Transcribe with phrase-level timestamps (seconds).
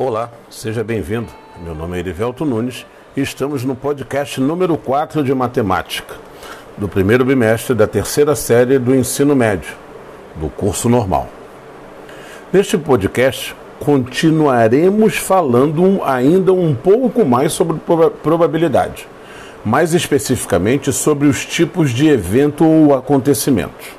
[0.00, 1.26] Olá, seja bem-vindo.
[1.60, 2.86] Meu nome é Erivelto Nunes
[3.16, 6.14] e estamos no podcast número 4 de matemática,
[6.76, 9.74] do primeiro bimestre da terceira série do ensino médio,
[10.36, 11.26] do curso normal.
[12.52, 17.80] Neste podcast, continuaremos falando ainda um pouco mais sobre
[18.22, 19.08] probabilidade,
[19.64, 23.96] mais especificamente sobre os tipos de evento ou acontecimento.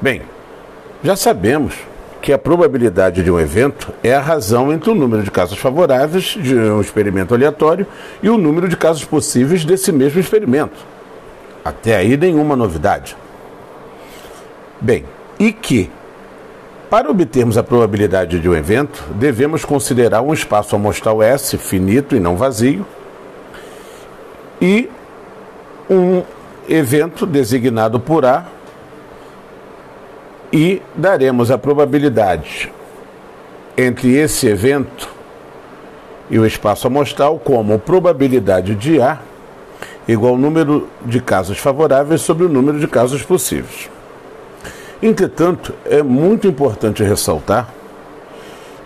[0.00, 0.22] Bem,
[1.04, 1.91] já sabemos
[2.22, 6.36] que a probabilidade de um evento é a razão entre o número de casos favoráveis
[6.40, 7.84] de um experimento aleatório
[8.22, 10.86] e o número de casos possíveis desse mesmo experimento.
[11.64, 13.16] Até aí nenhuma novidade.
[14.80, 15.04] Bem,
[15.36, 15.90] e que,
[16.88, 22.20] para obtermos a probabilidade de um evento, devemos considerar um espaço amostral S finito e
[22.20, 22.86] não vazio
[24.60, 24.88] e
[25.90, 26.22] um
[26.68, 28.46] evento designado por A
[30.52, 32.70] e daremos a probabilidade
[33.76, 35.08] entre esse evento
[36.28, 39.18] e o espaço amostral como probabilidade de A
[40.06, 43.88] igual ao número de casos favoráveis sobre o número de casos possíveis.
[45.02, 47.68] Entretanto, é muito importante ressaltar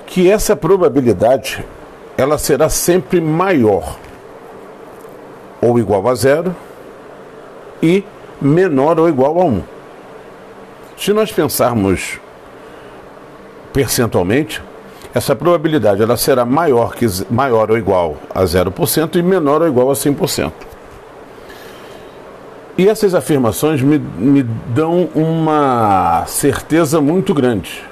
[0.07, 1.65] que essa probabilidade
[2.17, 3.99] ela será sempre maior
[5.61, 6.55] ou igual a zero
[7.83, 8.05] e
[8.41, 9.49] menor ou igual a 1.
[9.49, 9.76] Um.
[10.97, 12.19] Se nós pensarmos
[13.73, 14.63] percentualmente,
[15.15, 19.91] essa probabilidade ela será maior, que, maior ou igual a 0% e menor ou igual
[19.91, 20.53] a 100%.
[22.79, 27.83] E essas afirmações me, me dão uma certeza muito grande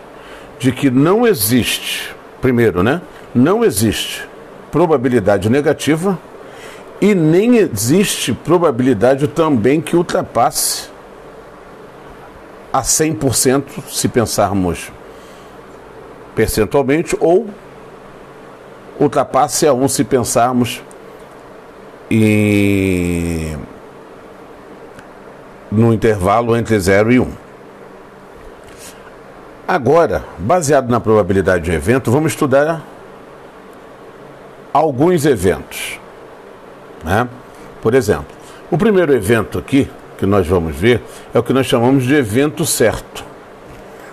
[0.59, 3.01] de que não existe, primeiro, né?
[3.35, 4.29] Não existe
[4.71, 6.19] probabilidade negativa
[7.01, 10.94] e nem existe probabilidade também que ultrapasse
[12.75, 14.91] a 100% se pensarmos
[16.35, 17.47] percentualmente ou
[18.99, 20.83] ultrapasse a 1 se pensarmos
[22.11, 23.57] em
[25.71, 27.29] no intervalo entre 0 e 1.
[29.69, 32.85] Agora, baseado na probabilidade de um evento, vamos estudar
[34.73, 36.01] alguns eventos.
[37.05, 37.29] Né?
[37.81, 38.37] Por exemplo,
[38.69, 39.89] o primeiro evento aqui
[40.19, 41.03] que nós vamos ver
[41.33, 43.25] é o que nós chamamos de evento certo.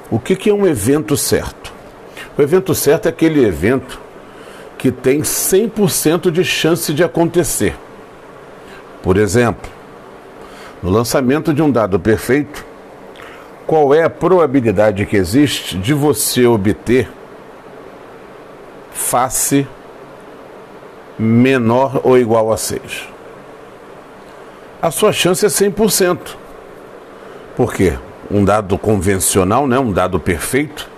[0.10, 1.74] O que, que é um evento certo?
[2.38, 4.00] O evento certo é aquele evento
[4.78, 7.76] que tem 100% de chance de acontecer.
[9.02, 9.70] Por exemplo,
[10.82, 12.66] no lançamento de um dado perfeito,
[13.68, 17.10] qual é a probabilidade que existe de você obter
[18.92, 19.68] face
[21.18, 23.11] menor ou igual a 6?
[24.82, 26.18] A sua chance é 100%.
[27.56, 27.98] Por quê?
[28.30, 30.90] Um dado convencional, né, um dado perfeito,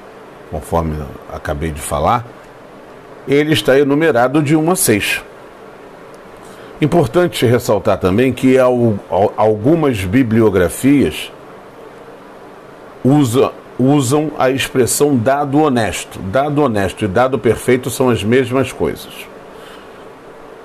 [0.50, 0.96] conforme
[1.32, 2.26] acabei de falar,
[3.28, 5.24] ele está enumerado de 1 a 6.
[6.82, 11.32] Importante ressaltar também que algumas bibliografias
[13.04, 16.20] usa, usam a expressão dado honesto.
[16.20, 19.14] Dado honesto e dado perfeito são as mesmas coisas.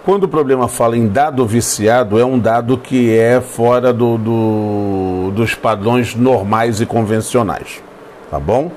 [0.08, 5.32] Quando o problema fala em dado viciado, é um dado que é fora do, do,
[5.34, 7.82] dos padrões normais e convencionais.
[8.30, 8.72] Tá bom?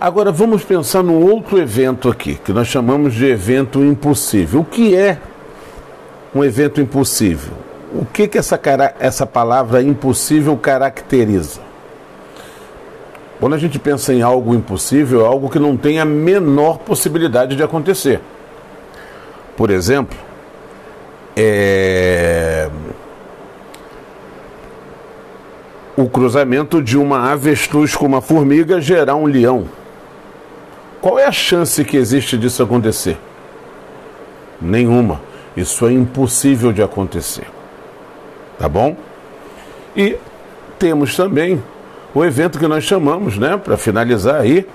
[0.00, 4.60] Agora vamos pensar num outro evento aqui, que nós chamamos de evento impossível.
[4.60, 5.18] O que é
[6.32, 7.54] um evento impossível?
[7.92, 8.60] O que, que essa,
[9.00, 11.60] essa palavra impossível caracteriza?
[13.40, 17.56] Quando a gente pensa em algo impossível, é algo que não tem a menor possibilidade
[17.56, 18.20] de acontecer.
[19.56, 20.16] Por exemplo,
[21.36, 22.68] é...
[25.96, 29.66] o cruzamento de uma avestruz com uma formiga gerar um leão.
[31.00, 33.16] Qual é a chance que existe disso acontecer?
[34.60, 35.20] Nenhuma.
[35.56, 37.46] Isso é impossível de acontecer.
[38.58, 38.96] Tá bom?
[39.96, 40.16] E
[40.78, 41.62] temos também
[42.14, 44.66] o evento que nós chamamos, né, para finalizar aí,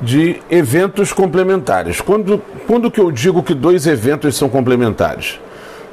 [0.00, 2.00] de eventos complementares.
[2.00, 5.38] Quando, quando que eu digo que dois eventos são complementares?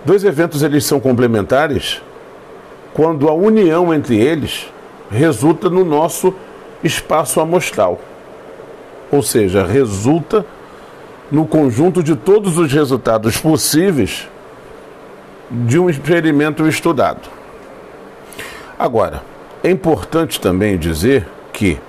[0.06, 2.02] Dois eventos eles são complementares
[2.94, 4.72] quando a união entre eles
[5.12, 6.34] resulta no nosso
[6.84, 8.00] espaço amostral.
[9.12, 10.46] Ou seja, resulta
[11.32, 14.28] no conjunto de todos os resultados possíveis
[15.50, 17.30] de um experimento estudado.
[18.78, 19.22] Agora,
[19.64, 21.80] é importante também dizer que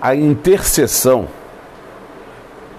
[0.00, 1.28] a interseção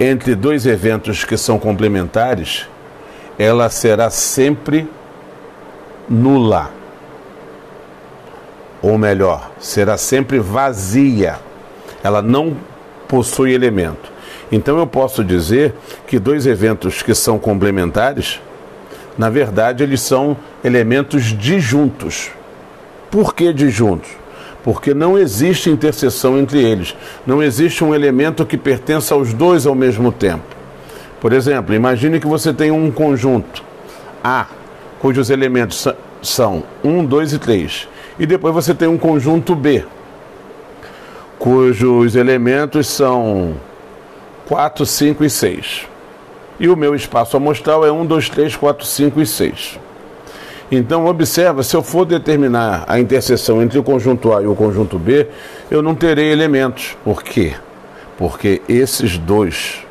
[0.00, 2.68] entre dois eventos que são complementares,
[3.38, 4.88] ela será sempre
[6.08, 6.70] nula.
[8.82, 11.38] Ou melhor, será sempre vazia.
[12.02, 12.56] Ela não
[13.06, 14.10] possui elemento.
[14.50, 15.74] Então eu posso dizer
[16.06, 18.40] que dois eventos que são complementares,
[19.16, 22.30] na verdade, eles são elementos disjuntos.
[23.10, 24.21] Por que disjuntos?
[24.62, 26.94] Porque não existe interseção entre eles.
[27.26, 30.44] Não existe um elemento que pertença aos dois ao mesmo tempo.
[31.20, 33.62] Por exemplo, imagine que você tem um conjunto
[34.22, 34.46] A,
[34.98, 35.86] cujos elementos
[36.20, 37.88] são 1, 2 e 3.
[38.18, 39.84] E depois você tem um conjunto B,
[41.38, 43.54] cujos elementos são
[44.46, 45.88] 4, 5 e 6.
[46.60, 49.78] E o meu espaço amostral é 1, 2, 3, 4, 5 e 6.
[50.74, 54.98] Então, observa, se eu for determinar a interseção entre o conjunto A e o conjunto
[54.98, 55.28] B,
[55.70, 56.96] eu não terei elementos.
[57.04, 57.52] Por quê?
[58.16, 59.84] Porque esses dois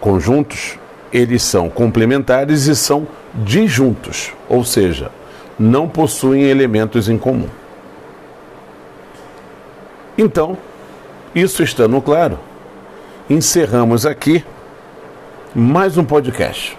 [0.00, 0.78] conjuntos,
[1.12, 5.10] eles são complementares e são disjuntos, ou seja,
[5.58, 7.48] não possuem elementos em comum.
[10.16, 10.56] Então,
[11.34, 12.38] isso estando claro,
[13.28, 14.42] encerramos aqui
[15.54, 16.78] mais um podcast.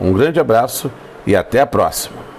[0.00, 0.90] Um grande abraço
[1.24, 2.31] e até a próxima.